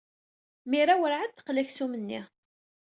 Mira 0.71 0.93
werɛad 1.01 1.31
d-teqli 1.31 1.59
aksum-nni. 1.63 2.21